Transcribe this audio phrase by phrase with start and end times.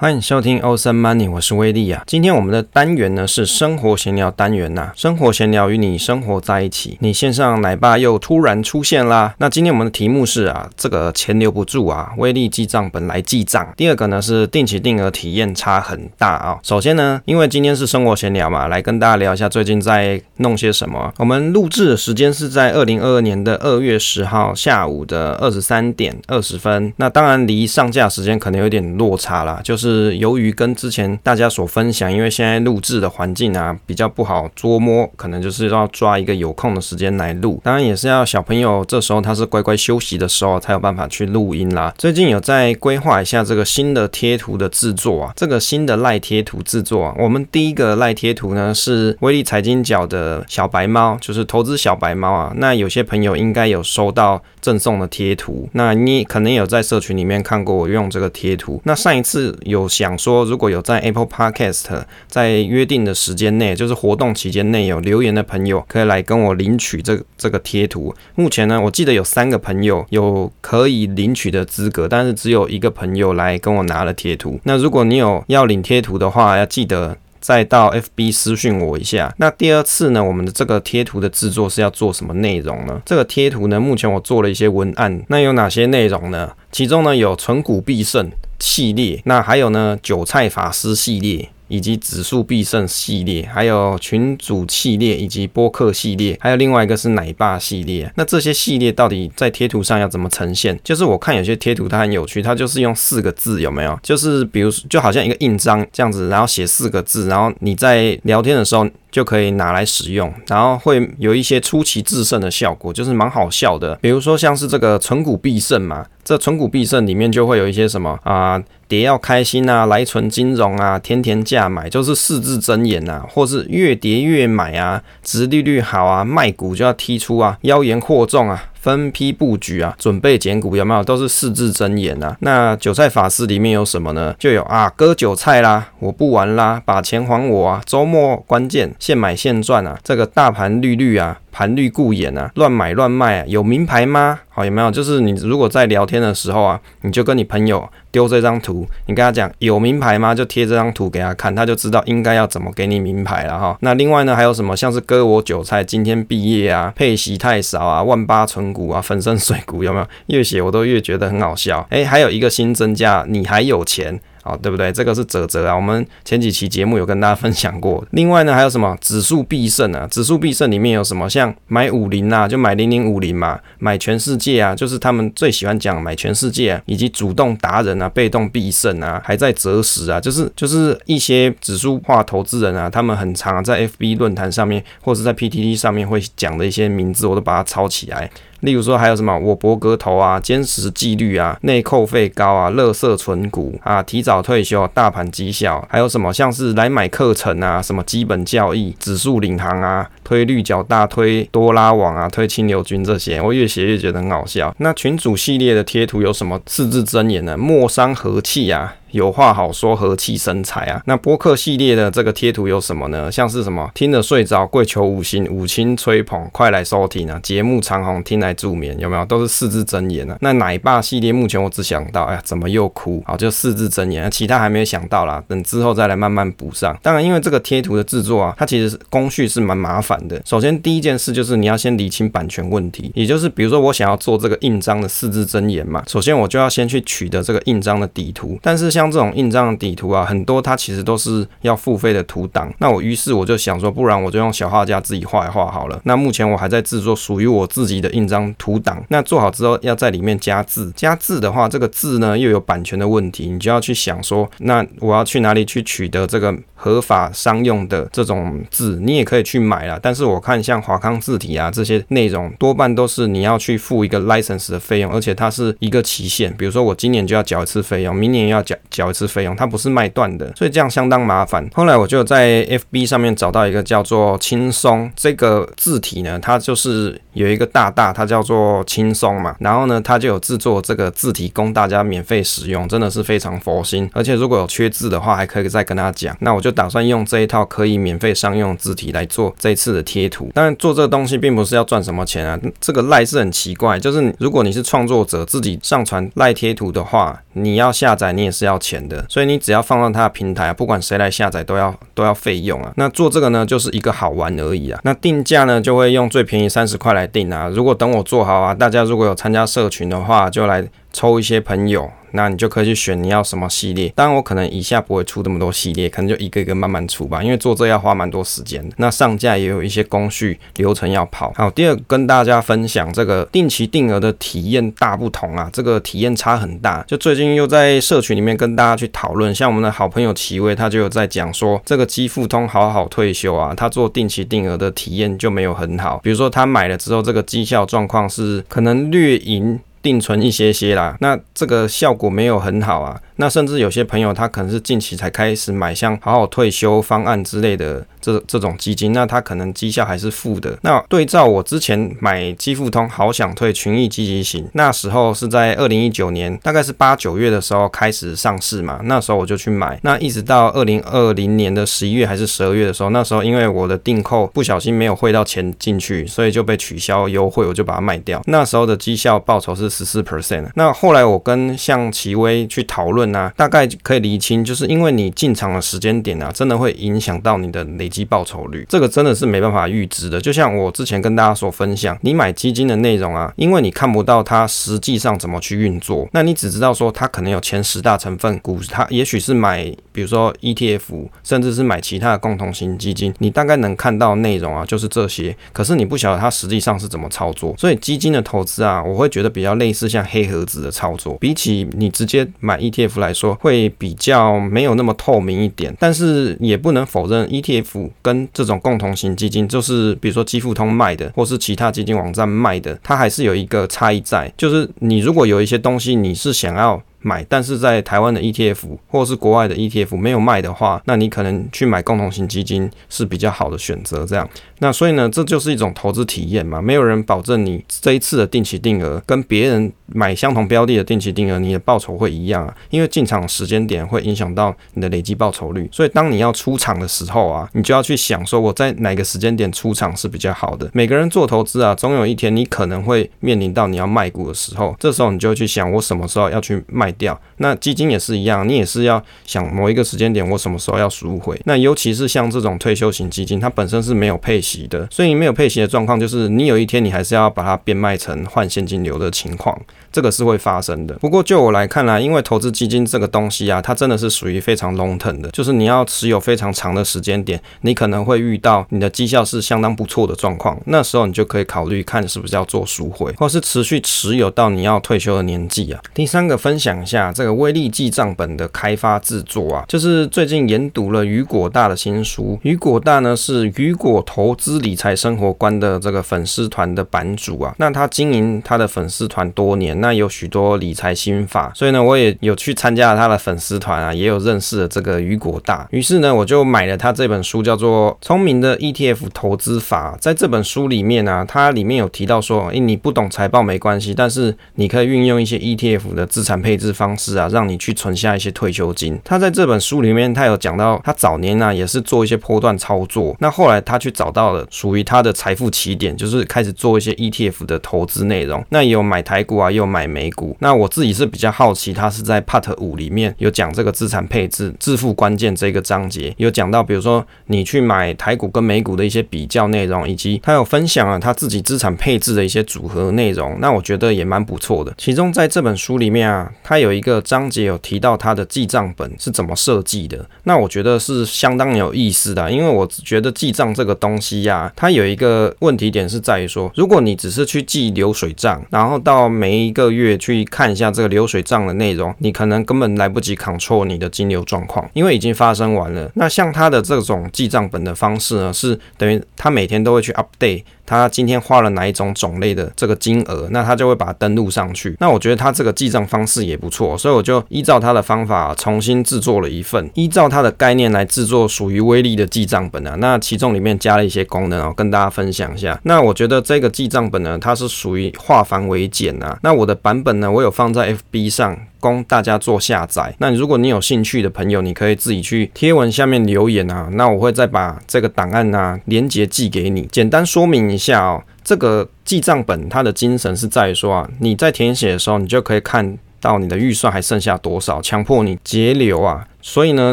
[0.00, 2.02] 欢迎收听欧森 money，我是威利啊。
[2.06, 6.96] 今天我们的单元呢是生活闲聊单元呐、生活闲聊与你生活在一起。
[7.00, 9.34] 你线上奶爸又突然出现啦。
[9.36, 13.68] 那今天我们的题目是啊，这个钱留不住啊，威力记账本来记账。
[13.76, 16.58] 第二个呢是定期定额体验差很大啊。
[16.62, 21.12] 首先呢，因为今天是生活闲聊嘛，来跟大家聊一下最近在弄些什么。
[21.18, 26.90] 我们录制的时间是在二零二二年的二月十号下午的二十三点二十分。
[26.96, 29.89] 那当然离上架时间可能有点落差啦，就是。
[29.90, 37.60] 是由于跟之前大家所分享，因为现在录制的环境啊比较不好捉摸，可能就是要抓一个有空的时间来录。
[37.64, 41.92] 当然也是要小朋友这时候他是乖乖休息的时候才有办法去录音啦。
[41.98, 52.52] 最近有在规划一下这个新的贴图的制作啊，这个新的赖贴图制作啊，我们第一个赖贴图呢是威利财经角的小白猫，就是投资小白猫啊。
[52.56, 58.80] 那有些朋友应该有收到赠送的贴图，那你可能有在社群里面看过我用这个贴图。
[58.84, 59.79] 那上一次有。
[59.80, 68.14] 有想说，如果有在 Apple Podcast 在约定的时间内，就是活动期间内有留言的朋友，可以来跟我领取这这个贴图。
[68.34, 74.60] 目前呢，我记得有三个朋友有可以领取的资格，但是只有一个朋友来跟我拿了贴图。
[74.64, 79.34] 那如果你有要领贴图的话，要记得再到 FB 私讯我一下。
[79.38, 83.00] 那第二次呢，我们的这个贴图的制作是要做什么内容呢？
[83.06, 86.52] 这个贴图呢，目前我做了一些文案，那有哪些内容呢？
[86.70, 88.30] 其中呢有存股必胜。
[88.60, 98.12] 系列，那还有呢，韭菜法师系列，以及指数必胜系列，还有群主系列，以及播客系列，还有另外一个是奶爸系列。
[98.16, 100.78] 那这些系列到底在贴图上要怎么呈现？
[100.84, 103.98] 就是我看有些贴图它很有趣，它就是用四个字，有没有？
[104.02, 108.86] 就是比如就好像一个印章这样子，然后写四个字，然后你在聊天的时候。
[109.10, 113.94] 就可以拿来使用，然后会有一些出奇制胜的效果，就是蛮好笑的。
[113.96, 128.64] 比如说像是这个存股必胜嘛，这存股必胜里面就会有一些什么啊，跌要开心啊，来存金融啊，天天价买，就是四字真言呐，或是越跌越买啊，殖利率好啊，卖股就要踢出啊，妖言惑众啊。
[128.80, 131.04] 分批布局啊，准备减股有没有？
[131.04, 132.36] 都是四字真言啊。
[132.40, 134.34] 那韭菜法师里面有什么呢？
[134.38, 141.38] 就有啊，割韭菜啦，我不玩啦，把钱还我啊，周末关键现买现赚啊，这个大盘绿绿啊。
[141.52, 144.40] 盘绿顾眼啊，乱买乱卖啊，有名牌吗？
[144.48, 144.90] 好，有没有？
[144.90, 150.34] 就是你如果在聊天的时候啊，你就跟你朋友丢这张图，你跟他讲有名牌吗？
[150.34, 153.76] 就贴这张图给他看，他就知道应该要怎么给你名牌了哈。
[153.80, 154.76] 那另外呢，还有什么？
[154.76, 160.06] 像是割我韭菜，今天毕业啊，配息太少啊，万八存股啊，粉身碎骨有没有？
[160.26, 161.86] 越写我都越觉得很好笑。
[161.90, 164.20] 诶，还有一个新增加，你还有钱。
[164.42, 164.90] 好，对不对？
[164.92, 168.04] 这个是啧啧啊，我们前几期节目有跟大家分享过。
[168.12, 170.06] 另外呢，还有什么指数必胜啊？
[170.10, 171.28] 指数必胜里面有什么？
[171.28, 188.30] 像买五零啊，就买零零五零嘛，买全世界啊，就是他们最喜欢讲买全世界啊，以及主动达人啊，被动必胜啊，还在择时啊，就是就是一些指数化投资人啊，他们很常在 FB 论坛上面或者是在 PTT 上面会讲的一些名字，我都把它抄起来。
[188.60, 204.74] 例如说还有什么我博格头啊，坚持纪律啊，内扣费高啊，垃圾存股啊，提早退休，大盘绩效，还有什么像是来买课程啊，什么基本教义，指数领航啊，推绿角大推多拉网啊，推清流军这些，我越写越觉得很好笑。
[204.78, 207.56] 那群主系列的贴图有什么四字真言呢？
[207.56, 208.96] 莫伤和气啊。
[209.12, 211.02] 有话好说，和气生财啊！
[211.06, 213.30] 那播客系列的这个贴图有什么呢？
[213.30, 217.38] 像是什么听了睡着，跪求五星五星吹捧，快来收听啊！
[217.42, 219.24] 节目长虹，听来助眠，有没有？
[219.24, 220.36] 都是四字真言啊！
[220.40, 223.22] 那奶爸系列目前我只想到，哎呀，怎么又哭？
[223.26, 226.96] 好，就四字真言，其他还没有想到啦，等之后再来慢慢补上。
[227.02, 230.40] 当然，因为这个贴图的制作啊，它其实工序是蛮麻烦的。
[230.44, 242.70] 首先第一件事就是你要先理清版权问题，也就是比如说我想要做这个印章的四字真言嘛，首先我就要先去取得这个印章的底图，但是像像这种印章的底图啊，很多它其实都是要付费的图档。
[242.78, 245.98] 那我于是我就想说，不然我就用小画家自己画一画好了。
[246.04, 249.02] 那目前我还在制作属于我自己的印章图档。
[249.08, 250.92] 那做好之后，要在里面加字。
[250.94, 258.98] 加字的话，这个字呢又有版权的问题，你就要去想说，那我要去哪里去取得这个合法商用的这种字？
[259.02, 259.98] 你也可以去买啦。
[260.02, 266.52] 但是我看像华康字体啊这些内容，多半都是你要去付一个 license 的费用，而且它是一个期限。
[266.56, 268.74] 比如说我今年就要缴一次费用，明年要缴。
[268.88, 271.66] 缴一次费用，它不是卖断的，所以这样相当麻烦。
[271.72, 279.54] 后来我就在 FB 上面找到一个叫做轻松这个字体呢，它就是有一个大大，它叫做轻松嘛。
[279.60, 284.10] 然后呢，它就有制作这个字体供大家免费使用，真的是非常佛心。
[284.12, 286.36] 而且如果有缺字的话，还可以再跟他讲。
[286.40, 290.48] 那我就就打算用这一套可以免费商用字体来做这一次的贴图。
[290.54, 292.56] 当然，做这个东西并不是要赚什么钱啊。
[292.80, 299.26] 这个赖是很奇怪，就是如果你是创作者自己上传赖贴图的话，你要下载你也是要钱的。
[299.28, 302.92] 所以你只要放到它的平台，不管谁来下载都要都要费用啊。
[302.94, 305.00] 那做这个呢，就是一个好玩而已啊。
[305.02, 307.68] 那定价呢，就会用最便宜三十块来定啊。
[307.68, 312.08] 如果等我做好啊，大家如果有参加社群的话，就来抽一些朋友。
[312.32, 318.94] 那你就可以去选你要什么系列，当然我可能以下不会出这么多系列，可能就一个一个慢慢出吧，因为做这要花蛮多时间的。
[318.98, 321.52] 那上架也有一些工序流程要跑。
[321.56, 327.04] 好，第二跟大家分享这个定期定额的体验大不同啊，这个体验差很大。
[327.06, 336.20] 就最近又在社群里面跟大家去讨论，像我们的好朋友齐威，他就有在讲说，这个基富通好好退休啊，他做定期定额的体验就没有很好。
[336.22, 343.20] 比如说他买了之后，这个绩效状况是可能略赢 定存一些些啦，那这个效果没有很好啊。
[343.40, 350.78] 那甚至有些朋友他可能是近期才开始买，像好好退休方案之类的这这种基金，那他可能绩效还是负的。
[350.82, 368.42] 那对照我之前买基富通好想退群益积极型，那时候是在二零一九年，大概是八九月的时候开始上市嘛，那时候我就去买，那一直到二零二零年的十一月还是十二月的时候，那时候因为我的订扣不小心没有汇到钱进去，所以就被取消优惠，我就把它卖掉。
[368.48, 370.68] 那时候的绩效报酬是十四 percent。
[370.74, 373.29] 那后来我跟向齐威去讨论。
[373.30, 380.40] 那大概可以厘清，就是因为你进场的时间点啊，真的会影响到你的累积报酬率，这个真的是没办法预知的。
[380.40, 395.56] 就像我之前跟大家所分享，你买基金的内容啊，因为你看不到它实际上怎么去运作，那你只知道说它可能有前十大成分股，它也许是买，比如说 ETF，甚至是买其他的共同型基金，你大概能看到内容啊，就是这些。
[395.72, 403.09] 可是你不晓得它实际上是怎么操作，所以基金的投资啊，我会觉得比较类似像黑盒子的操作，比起你直接买 ETF。
[403.18, 424.24] 来说会比较没有那么透明一点，但是也不能否认 ETF 跟这种共同型基金，就是比如说基富通卖的，或是其他基金网站卖的，它还是有一个差异在，就是你如果有一些东西你是想要买，但是在台湾的 ETF 或是国外的 ETF 没有卖的话，那你可能去买共同型基金是比较好的选择。
[424.24, 424.48] 这样，
[424.80, 435.88] 那所以呢，这就是一种投资体验嘛，没有人保证你这一次的定期定额跟别人买相同标的的定期定额，你的报酬会一样啊，因为进场时间点会影响到你的累积报酬率。
[435.92, 440.90] 所以当你要出场的时候啊，你就要去想说我在哪个时间点出场是比较好的。
[440.92, 447.10] 每个人做投资啊，总有一天你可能会面临到你要卖股的时候，这时候你就去想我什么时候要去卖。
[447.20, 451.60] 掉，那基金也是一样，你也是要想某一个时间点，我什么时候要赎回。
[451.66, 459.78] 那尤其是像这种退休型基金，它本身是没有配的，所以没有配型的状况，就是你有一天你还是要把它变卖成换现金流的情况，
[460.12, 461.14] 这个是会发生的。
[461.14, 476.00] 不过就我来看来，因为投资基金这个东西啊，它真的是属于非常 long term 的，就是你要持有非常长的时间点，你可能会遇到你的绩效是相当不错的状况，那时候你就可以考虑看是不是要做赎回，或是持续持有到你要退休的年纪啊。
[476.14, 477.00] 第三个分享。
[477.00, 482.58] 一下这个威力记账本的开发制作啊，就是最近研读了雨果大的新书。
[482.62, 487.74] 雨果大呢是雨果投资理财生活观的这个粉丝团的版主啊。
[487.78, 495.88] 那他经营他的粉丝团多年，那有许多理财心法，所以呢我也有去参加了他的粉丝团啊，也有认识了这个雨果大。
[495.90, 500.14] 于是呢我就买了他这本书，叫做《聪明的 ETF 投资法》。
[500.20, 506.90] 在这本书里面呢、啊，它里面有提到说，诶，你不懂财报没关系，但是你可以运用一些 ETF 的资产配置。
[506.92, 509.18] 方式啊，让你去存下一些退休金。
[509.24, 513.34] 他在这本书里面，他有讲到，他早年呢、也是做一些波段操作。
[513.38, 518.62] 那后来他去找到了属于他的财富起点，就是开始做一些 ETF 的投资内容。
[518.70, 520.56] 那也有买台股啊，也有买美股。
[520.60, 533.58] 那我自己是比较好奇，他是在 Part 五里面有讲这个资产配置致富关键这个章节，有讲到，比如说你去买台股跟美股的一些比较内容，以及他有分享了他自己资产配置的一些组合内容。
[533.60, 534.94] 那我觉得也蛮不错的。
[534.96, 556.10] 其中在这本书里面啊，他有一个章节有提到他的记账本是怎么设计的，那我觉得是相当有意思的，因为我觉得记账这个东西呀、啊，它有一个问题点是在于说，如果你只是去记流水账，然后到每一个月去看一下这个流水账的内容，你可能根本来不及 control 你的金流状况，因为已经发生完了。
[556.16, 560.64] 那像他的这种记账本的方式呢，是等于他每天都会去 update。
[560.90, 564.96] 他今天花了哪一种种类的这个金额，那他就会把它登录上去。
[564.98, 572.96] 那我觉得他这个记账方式也不错，所以我就依照他的方法重新制作了一份，依照他的概念来制作属于威力的记账本啊。
[572.98, 575.80] 那其中里面加了一些功能哦，跟大家分享一下。
[575.84, 579.38] 那我觉得这个记账本呢，它是属于化繁为简啊。
[579.44, 581.56] 那我的版本呢，我有放在 FB 上。
[581.80, 583.12] 供大家做下载。
[583.18, 589.88] 那如果你有兴趣的朋友，你可以自己去贴文下面留言啊，那我会再把这个档案啊连接寄给你。
[589.90, 599.26] 简单说明一下哦，这个记账本它的精神是在于说啊，你在填写的时候，你就可以看到你的预算还剩下多少，强迫你节流啊。
[599.42, 599.92] 所以呢，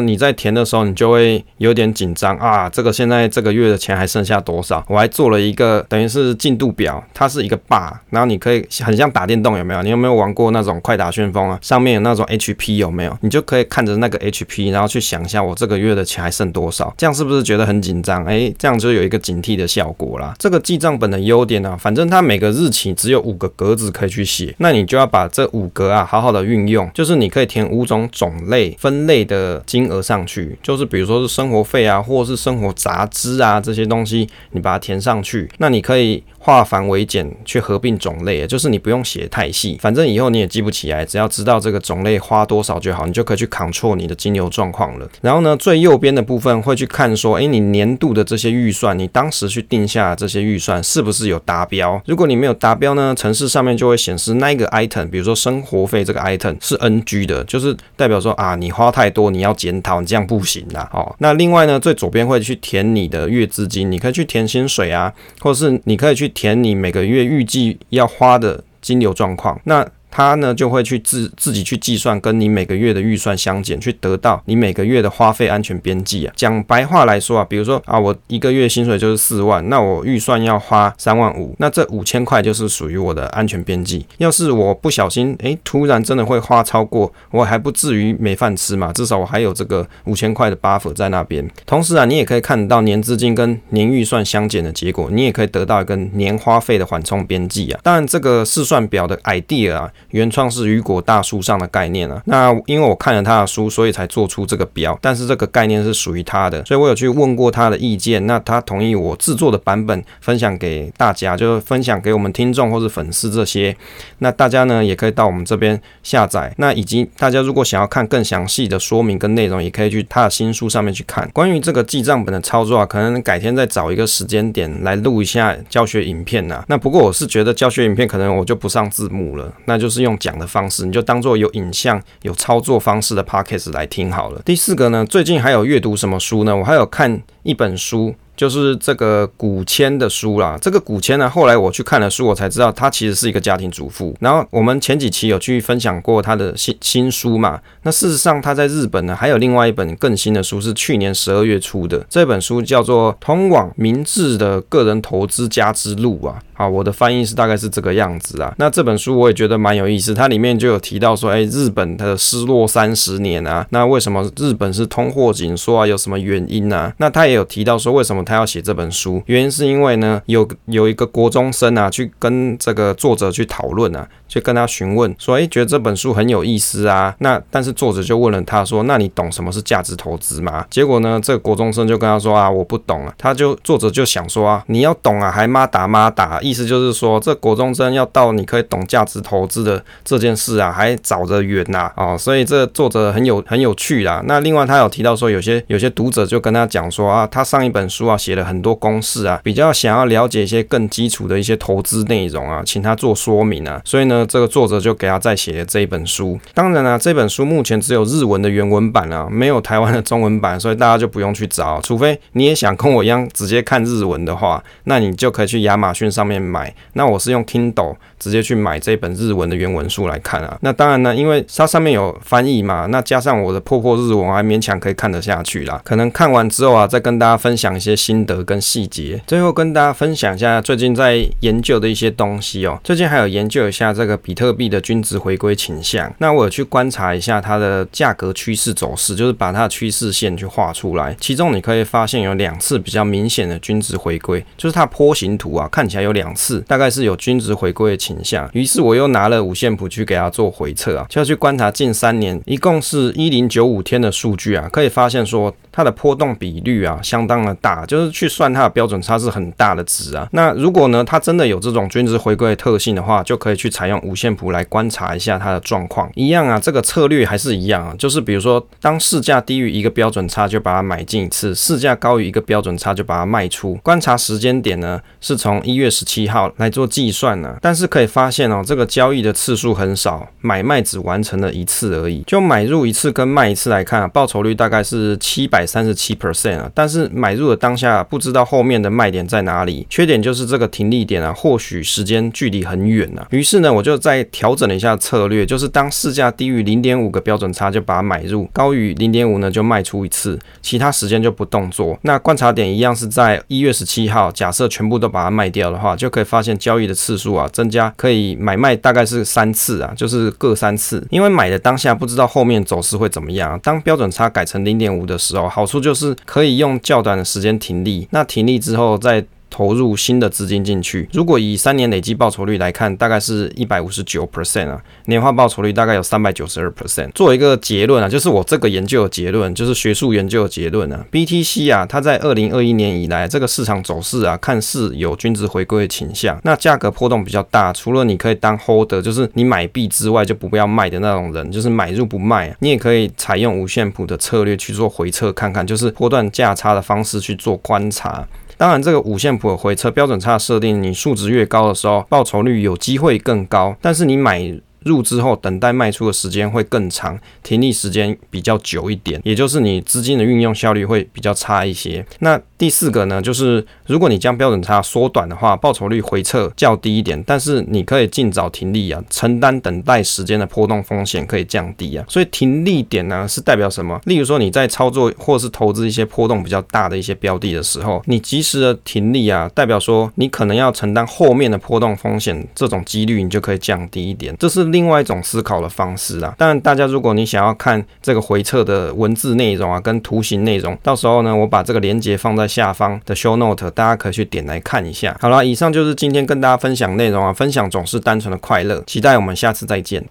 [0.00, 2.68] 你在填的时候，你就会有点紧张啊。
[2.68, 4.84] 这个现在这个月的钱还剩下多少？
[4.88, 9.82] 我还做了一个等于是进度表，它是一个 bar，然后你可以很像打电动，有没有？
[9.82, 11.58] 你有没有玩过那种快打旋风啊？
[11.62, 13.16] 上面有那种 HP 有没有？
[13.22, 16.92] 你就可以看着那个 HP，然后去想一下我这个月的钱还剩多少？
[16.98, 18.24] 这样是不是觉得很紧张？
[18.26, 20.34] 哎，这样就有一个警惕的效果啦。
[20.38, 29.37] 这个记账本的优点呢、反正它每个日期只有五个格子可以去写，那你就要把这五格啊好好的运用，就是你可以填五种种类分类的。
[29.38, 36.22] 的金额上去，就是比如说是生活费啊，或是生活杂支啊这些东西，你把它填上去，那你可以。
[36.48, 45.06] 化繁为简，去合并种类，就是你不用写太细，反正以后你也记不起来，只要知道这个种类花多少就好，你就可以去 control 你的金流状况了。
[45.20, 52.00] 然后呢，最右边的部分会去看说，哎，你年度的这些预算，你当时去定下这些预算是不是有达标？
[52.06, 60.88] 如果你没有达标呢，程式上面就会显示那个 item，比如说生活费这个 item 是 NG 的，就是代表说啊，你花太多，你要检讨，你这样不行啦。
[60.94, 69.84] 哦，那另外呢，最左边会去填你的月资金，你可以去填薪水啊，或者是你可以去填你每个月预计要花的金流状况，那。
[70.10, 76.32] 他呢就会去自自己去计算，跟你每个月的预算相减，去得到你每个月的花费安全边际啊。
[76.36, 84.04] 讲白话来说啊，比如说啊，我一个月薪水就是四万，那我预算要花三万五，那这五千块就是属于我的安全边际。
[84.16, 91.48] 要是我不小心，诶，突然真的会花超过，我还不至于没饭吃嘛，至少我还有这个五千块的 buffer 在那边。
[91.66, 97.80] 同时啊，你也可以看到年资金跟年预算相减的结果，你也可以得到一个年花费的缓冲边际啊。
[97.82, 99.92] 当然，这个试算表的 idea 啊。
[100.10, 104.98] 原创是雨果大叔上的概念啊，那因为我看了他的书，所以才做出这个表。
[105.02, 113.76] 但是这个概念是属于他的，所以我有去问过他的意见，那他同意我制作的版本分享给大家，就是分享给我们听众或是粉丝这些。
[114.18, 116.52] 那大家呢也可以到我们这边下载。
[116.56, 121.28] 那以及大家如果想要看更详细的说明跟内容，也可以去他的新书上面去看。
[121.34, 126.64] 关于这个记账本的操作啊，可能改天再找一个时间点来录一下教学影片呐。
[126.68, 129.98] 那不过我是觉得教学影片可能我就不上字幕了，那就就。
[129.98, 134.40] 是用讲的方式，你就当做有影像、有操作方式的 podcast 来听好了。
[134.44, 136.56] 第四个呢，最近还有阅读什么书呢？
[136.56, 138.14] 我还有看一本书。
[138.38, 144.16] 就是这个古千的书啦，这个古千呢，后来我去看了书，我才知道他其实是一个家庭主妇。
[144.20, 152.06] 然后我们前几期有去分享过他的新新书嘛，那事实上他在日本呢，还有另外一本更新的书，是去年十二月出的。
[152.08, 158.54] 这本书叫做《通往明智的个人投资家之路》啊，好，我的翻译是大概是这个样子啊。
[158.58, 165.84] 那这本书我也觉得蛮有意思，它里面就有提到说，哎，日本它的失落三十年啊，那为什么日本是通货紧缩啊？
[165.84, 166.94] 有什么原因啊？
[166.98, 177.14] 那他也有提到说，为什么他要写这本书，原因是因为呢，有有一个国中生啊，去跟这个作者去讨论啊，去跟他询问说，哎，觉得这本书很有意思啊。
[177.20, 180.66] 那但是作者就问了他说，那你懂什么是价值投资吗？
[180.68, 183.14] 结果呢，这个国中生就跟他说啊，我不懂啊。
[183.16, 192.14] 他就作者就想说啊，你要懂啊，还妈打妈打，意思就是说，这国中生要到你可以懂价值投资的这件事啊，还早得远呐啊。
[192.14, 194.22] 所以这作者很有很有趣啦。
[194.26, 198.17] 那另外他有提到说，有些有些读者就跟他讲说啊，他上一本书啊。
[198.18, 203.80] 写了很多公式啊，比较想要了解一些更基础的一些投资内容啊，请他做说明啊。
[203.84, 206.38] 所以呢，这个作者就给他再写了这一本书。
[206.52, 211.80] 当然啊，这本书目前只有日文的原文版啊，没有台湾的中文版，所以大家就不用去找。
[211.80, 216.74] 除非你也想跟我一样直接看日文的话，那你就可以去亚马逊上面买。
[216.94, 220.56] 那我是用 Kindle 直接去买这本日文的原文书来看啊。
[220.62, 225.80] 那当然呢，因为它上面有翻译嘛，那加上我的破破日文，还勉强可以看得下去啦。
[225.84, 227.98] 可能看完之后啊，再跟大家分享一些。
[228.08, 232.80] 心得跟细节，最后跟大家分享一下最近在研究的一些东西哦。
[232.82, 236.10] 最近还有研究一下这个比特币的均值回归倾向。
[236.16, 241.14] 那我有去观察一下它的价格趋势走势，就是把它的趋势线去画出来。
[241.20, 248.48] 其中你可以发现有两次比较明显的均值回归，就是它波形图啊，看起来有两次大概是有均值回归的倾向。
[248.54, 257.84] 于是我又拿了五线谱去给它做回测啊，就要去观察近三年一共是一零九五天的数据啊，可以发现说它的波动比率啊相当的大。
[257.84, 260.28] 就就是去算它的标准差是很大的值啊。
[260.30, 266.08] 那如果呢，它真的有这种均值回归的特性的话，就可以去采用五线谱来观察一下它的状况。
[266.14, 273.74] 一样啊，这个策略还是一样啊，就是比如说，当市价低于一个标准差，就把它买进一次；市价高于一个标准差，就把它卖出。
[273.82, 277.56] 观察时间点呢，是从一月十七号来做计算呢。
[277.60, 282.22] 但是可以发现哦，这个交易的次数很少，买卖只完成了一次而已。
[282.26, 286.70] 就买入一次跟卖一次来看啊，报酬率大概是七百三十七 percent 啊。
[286.74, 293.26] 但是买入的当下不知道后面的卖点在哪里，缺点就是这个停利点啊，或许时间距离很远啊。
[293.30, 301.98] 于是呢，我就再调整了一下策略，就是当市价低于零点五个标准差就把它买入，高于零点五呢就卖出一次，其他时间就不动作。
[302.02, 311.06] 那观察点一样是在一月十七号，假设全部都把它卖掉的话，就可以发现交易的次数啊增加，可以买卖大概是三次啊，就是各三次。
[311.10, 318.08] 因为买的当下不知道后面走势会怎么样，当标准差改成零点五的时候，好处就是可以用较短的时间停利。
[318.10, 319.26] 那停利之后再。
[319.50, 327.10] 投入新的资金进去，如果以三年累计报酬率来看，大概是一百五十九 percent 啊，年化报酬率大概有三百九十二 percent。
[327.12, 331.04] 做一个结论啊，就是我这个研究的结论，就是学术研究的结论啊。
[331.10, 336.38] BTC 啊，它在二零二一年以来，这个市场走势啊，看似有均值回归的倾向。
[336.44, 342.56] 那价格波动比较大，除了你可以当 holder，就是你买币之外就不要卖的那种人，就是买入不卖啊。
[342.60, 348.26] 你也可以采用五线谱的策略去做回测看看，就是波段价差的方式去做观察。
[348.58, 353.76] 当然，这个五线谱的回车标准差设定，你数值越高的时候，报酬率有机会更高。
[353.80, 354.52] 但是你买
[354.88, 362.04] 入之后，等待卖出的时间会更长，停利时间比较久一点，也就是你资金的运用效率会比较差一些。
[362.18, 372.04] 那第四个呢，就是如果你将标准差缩短的话，报酬率回撤较低一点，但是你可以尽早停利啊，承担等待时间的波动风险可以降低啊。
[372.08, 374.00] 所以停利点呢是代表什么？
[374.06, 384.34] 例如说你在操作或是投资一些波动比较大的一些标的的时候，你及时的停利啊，代表说你可能要承担后面的波动风险，这种几率你就可以降低一点。
[384.38, 392.48] 这是另另外一种思考的方式啦，但，大家如果你想要看这个回测的文字内容啊，跟图形内容，到时候呢，我把这个链接放在。
[392.48, 395.14] 下方的 show note，大家可以去点来看一下。
[395.20, 400.02] 好了，以上就是今天跟大家分享内容啊，分享总是单纯的快乐，期待我们下次再见。